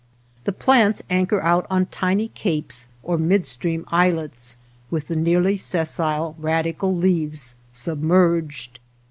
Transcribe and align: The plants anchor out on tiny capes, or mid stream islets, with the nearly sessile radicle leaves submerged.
The 0.45 0.51
plants 0.51 1.03
anchor 1.11 1.39
out 1.43 1.67
on 1.69 1.85
tiny 1.85 2.29
capes, 2.29 2.87
or 3.03 3.19
mid 3.19 3.45
stream 3.45 3.85
islets, 3.89 4.57
with 4.89 5.09
the 5.09 5.15
nearly 5.15 5.57
sessile 5.57 6.35
radicle 6.39 6.99
leaves 6.99 7.53
submerged. 7.71 8.79